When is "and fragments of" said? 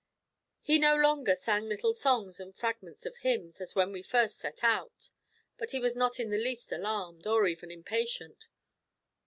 2.39-3.17